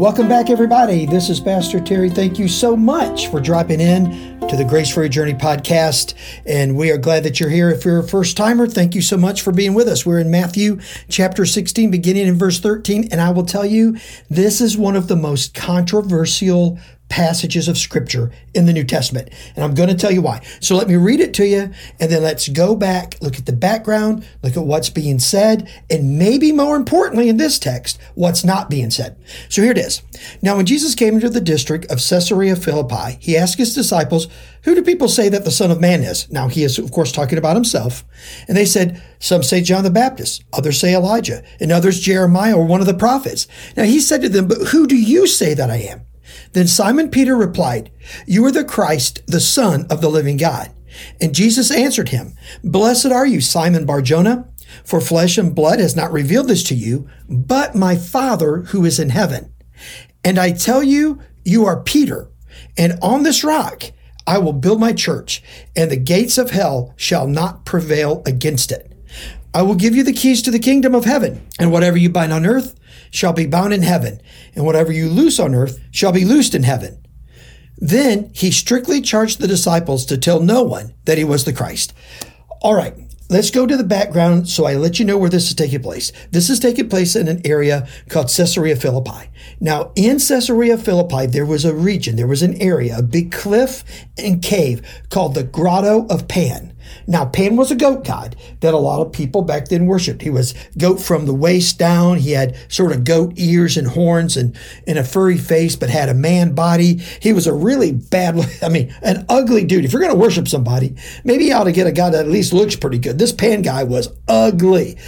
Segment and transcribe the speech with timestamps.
[0.00, 1.04] Welcome back, everybody.
[1.04, 2.08] This is Pastor Terry.
[2.08, 6.14] Thank you so much for dropping in to the Grace for Your Journey podcast.
[6.46, 7.68] And we are glad that you're here.
[7.68, 10.06] If you're a first timer, thank you so much for being with us.
[10.06, 13.08] We're in Matthew chapter 16, beginning in verse 13.
[13.12, 13.98] And I will tell you,
[14.30, 16.78] this is one of the most controversial
[17.10, 19.28] passages of scripture in the New Testament.
[19.54, 20.40] And I'm going to tell you why.
[20.60, 23.52] So let me read it to you and then let's go back, look at the
[23.52, 28.70] background, look at what's being said, and maybe more importantly in this text, what's not
[28.70, 29.16] being said.
[29.48, 30.02] So here it is.
[30.40, 34.28] Now, when Jesus came into the district of Caesarea Philippi, he asked his disciples,
[34.62, 36.30] Who do people say that the Son of Man is?
[36.30, 38.04] Now, he is, of course, talking about himself.
[38.46, 42.64] And they said, Some say John the Baptist, others say Elijah, and others Jeremiah or
[42.64, 43.48] one of the prophets.
[43.76, 46.02] Now, he said to them, But who do you say that I am?
[46.52, 47.90] Then Simon Peter replied,
[48.26, 50.70] You are the Christ, the Son of the living God.
[51.20, 52.34] And Jesus answered him,
[52.64, 54.48] Blessed are you, Simon Barjona,
[54.84, 58.98] for flesh and blood has not revealed this to you, but my Father who is
[58.98, 59.52] in heaven.
[60.24, 62.28] And I tell you, you are Peter,
[62.76, 63.84] and on this rock
[64.26, 65.42] I will build my church,
[65.74, 68.92] and the gates of hell shall not prevail against it.
[69.52, 72.32] I will give you the keys to the kingdom of heaven, and whatever you bind
[72.32, 72.78] on earth
[73.10, 74.20] shall be bound in heaven,
[74.54, 77.04] and whatever you loose on earth shall be loosed in heaven.
[77.76, 81.94] Then he strictly charged the disciples to tell no one that he was the Christ.
[82.60, 82.94] All right,
[83.30, 86.12] let's go to the background so I let you know where this is taking place.
[86.30, 89.30] This is taking place in an area called Caesarea Philippi.
[89.60, 93.82] Now, in Caesarea Philippi, there was a region, there was an area, a big cliff
[94.18, 96.74] and cave called the Grotto of Pan.
[97.06, 100.22] Now, Pan was a goat god that a lot of people back then worshiped.
[100.22, 102.18] He was goat from the waist down.
[102.18, 106.08] He had sort of goat ears and horns and, and a furry face, but had
[106.08, 106.96] a man body.
[107.20, 109.84] He was a really bad, I mean, an ugly dude.
[109.84, 112.30] If you're going to worship somebody, maybe you ought to get a guy that at
[112.30, 113.18] least looks pretty good.
[113.18, 114.98] This Pan guy was ugly.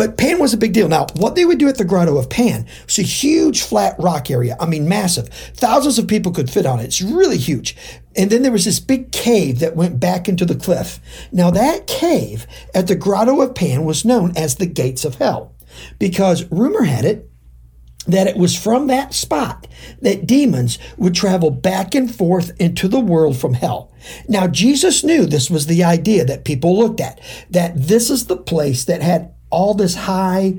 [0.00, 0.88] But Pan was a big deal.
[0.88, 4.30] Now, what they would do at the Grotto of Pan was a huge flat rock
[4.30, 4.56] area.
[4.58, 5.28] I mean, massive.
[5.28, 6.84] Thousands of people could fit on it.
[6.84, 7.76] It's really huge.
[8.16, 11.00] And then there was this big cave that went back into the cliff.
[11.32, 15.54] Now, that cave at the Grotto of Pan was known as the Gates of Hell
[15.98, 17.30] because rumor had it
[18.06, 19.66] that it was from that spot
[20.00, 23.92] that demons would travel back and forth into the world from hell.
[24.26, 27.20] Now, Jesus knew this was the idea that people looked at,
[27.50, 30.58] that this is the place that had all this high,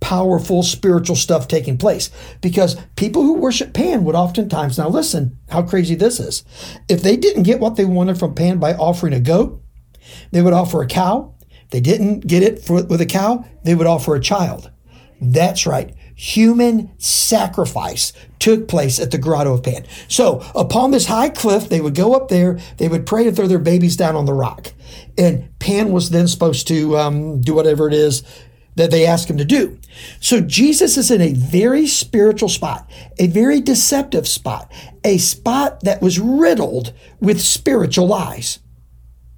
[0.00, 2.10] powerful spiritual stuff taking place
[2.40, 6.44] because people who worship Pan would oftentimes, now listen how crazy this is.
[6.88, 9.62] If they didn't get what they wanted from Pan by offering a goat,
[10.32, 11.34] they would offer a cow.
[11.64, 14.70] If they didn't get it for, with a cow, they would offer a child.
[15.20, 15.94] That's right.
[16.14, 19.84] Human sacrifice took place at the Grotto of Pan.
[20.08, 23.46] So upon this high cliff, they would go up there, they would pray and throw
[23.46, 24.72] their babies down on the rock.
[25.16, 28.22] And Pan was then supposed to um, do whatever it is
[28.74, 29.78] that they asked him to do.
[30.20, 34.72] So Jesus is in a very spiritual spot, a very deceptive spot,
[35.04, 38.60] a spot that was riddled with spiritual lies.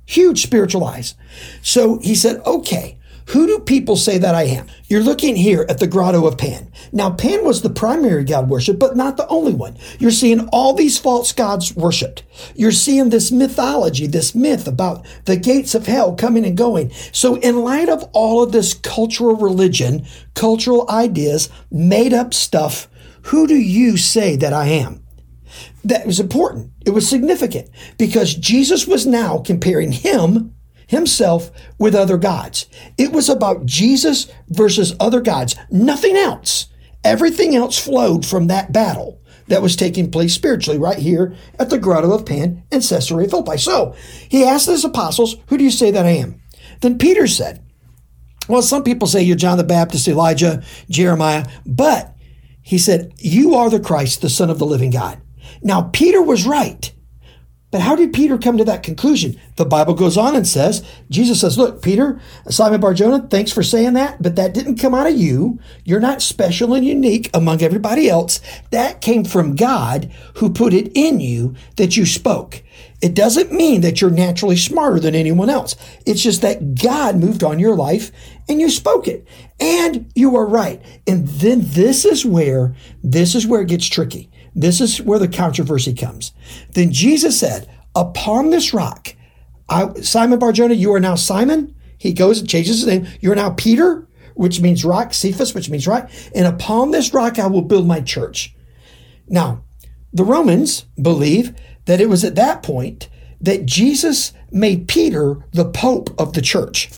[0.06, 1.14] Huge spiritual lies.
[1.62, 4.66] So he said, okay, who do people say that I am?
[4.86, 6.70] You're looking here at the Grotto of Pan.
[6.92, 9.76] Now, Pan was the primary god worship, but not the only one.
[9.98, 12.22] You're seeing all these false gods worshiped.
[12.54, 16.90] You're seeing this mythology, this myth about the gates of hell coming and going.
[17.12, 22.88] So, in light of all of this cultural religion, cultural ideas, made up stuff,
[23.22, 25.02] who do you say that I am?
[25.84, 26.72] That was important.
[26.84, 30.54] It was significant because Jesus was now comparing him
[30.94, 32.66] himself with other gods.
[32.96, 36.68] It was about Jesus versus other gods, nothing else.
[37.04, 41.78] Everything else flowed from that battle that was taking place spiritually right here at the
[41.78, 43.58] Grotto of Pan in Caesarea Philippi.
[43.58, 43.94] So
[44.28, 46.40] he asked his apostles, Who do you say that I am?
[46.80, 47.62] Then Peter said,
[48.48, 52.16] Well, some people say you're John the Baptist, Elijah, Jeremiah, but
[52.62, 55.20] he said, You are the Christ, the Son of the living God.
[55.62, 56.92] Now, Peter was right.
[57.74, 59.36] But how did Peter come to that conclusion?
[59.56, 63.94] The Bible goes on and says, Jesus says, Look, Peter, Simon Barjona, thanks for saying
[63.94, 65.58] that, but that didn't come out of you.
[65.82, 68.40] You're not special and unique among everybody else.
[68.70, 72.62] That came from God who put it in you that you spoke.
[73.02, 75.74] It doesn't mean that you're naturally smarter than anyone else.
[76.06, 78.12] It's just that God moved on your life
[78.48, 79.26] and you spoke it.
[79.58, 80.80] And you are right.
[81.08, 84.30] And then this is where, this is where it gets tricky.
[84.54, 86.32] This is where the controversy comes.
[86.72, 89.14] Then Jesus said, Upon this rock,
[89.68, 91.74] I, Simon Barjona, you are now Simon.
[91.96, 93.06] He goes and changes his name.
[93.20, 96.10] You're now Peter, which means rock, Cephas, which means rock.
[96.34, 98.54] And upon this rock, I will build my church.
[99.28, 99.64] Now,
[100.12, 101.54] the Romans believe
[101.86, 103.08] that it was at that point
[103.40, 106.90] that Jesus made Peter the Pope of the church.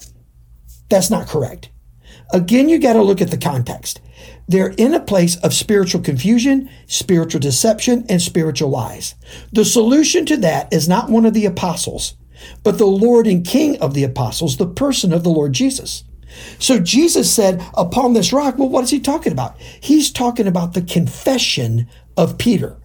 [0.88, 1.70] That's not correct.
[2.32, 4.00] Again, you got to look at the context.
[4.49, 9.14] They're in a place of spiritual confusion, spiritual deception, and spiritual lies.
[9.52, 12.14] The solution to that is not one of the apostles,
[12.62, 16.05] but the Lord and King of the apostles, the person of the Lord Jesus.
[16.58, 19.58] So Jesus said, Upon this rock, well, what is he talking about?
[19.61, 22.76] He's talking about the confession of Peter.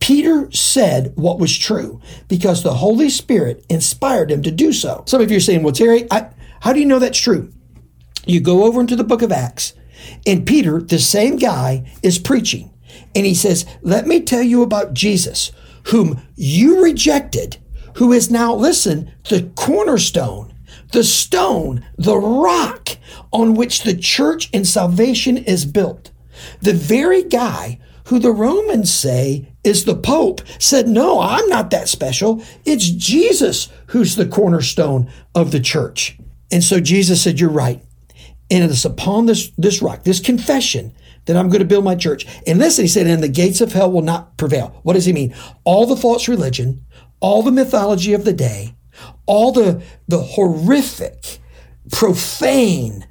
[0.00, 5.04] Peter said what was true because the Holy Spirit inspired him to do so.
[5.06, 6.28] Some of you are saying, Well, Terry, I,
[6.60, 7.52] how do you know that's true?
[8.26, 9.74] You go over into the book of Acts,
[10.26, 12.70] and Peter, the same guy, is preaching.
[13.14, 15.52] And he says, Let me tell you about Jesus,
[15.84, 17.58] whom you rejected,
[17.96, 20.54] who is now, listen, the cornerstone,
[20.92, 22.90] the stone, the rock
[23.32, 26.10] on which the church and salvation is built.
[26.60, 31.88] The very guy who the Romans say is the Pope, said, No, I'm not that
[31.88, 32.42] special.
[32.64, 36.18] It's Jesus who's the cornerstone of the church.
[36.50, 37.84] And so Jesus said, You're right.
[38.50, 40.92] And it is upon this, this rock, this confession,
[41.26, 42.26] that I'm going to build my church.
[42.46, 44.80] And listen, he said, and the gates of hell will not prevail.
[44.82, 45.34] What does he mean?
[45.64, 46.84] All the false religion,
[47.20, 48.74] all the mythology of the day,
[49.26, 51.38] all the, the horrific,
[51.92, 53.06] profane,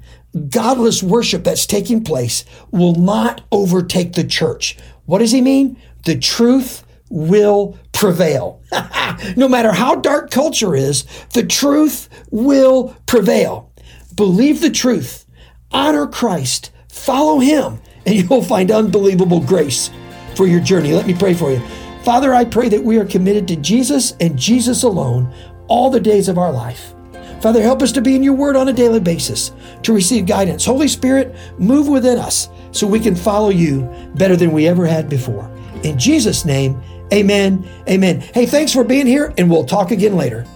[0.48, 4.76] godless worship that's taking place will not overtake the church.
[5.06, 5.80] What does he mean?
[6.04, 8.62] The truth will prevail.
[9.36, 13.72] no matter how dark culture is, the truth will prevail.
[14.14, 15.26] Believe the truth,
[15.72, 19.90] honor Christ, follow him, and you'll find unbelievable grace
[20.34, 20.92] for your journey.
[20.92, 21.60] Let me pray for you.
[22.04, 25.32] Father, I pray that we are committed to Jesus and Jesus alone
[25.68, 26.94] all the days of our life.
[27.40, 29.52] Father, help us to be in your word on a daily basis,
[29.82, 30.64] to receive guidance.
[30.64, 33.82] Holy Spirit, move within us so we can follow you
[34.14, 35.50] better than we ever had before.
[35.82, 36.80] In Jesus' name,
[37.12, 37.66] amen.
[37.88, 38.20] Amen.
[38.20, 40.46] Hey, thanks for being here, and we'll talk again later.